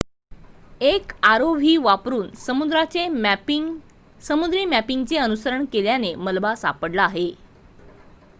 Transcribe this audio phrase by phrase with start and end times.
[0.81, 2.29] एक rov वापरून
[4.21, 7.29] समुद्री मॅपिंगचे अनुसरण केल्याने मलबा सापडला आहे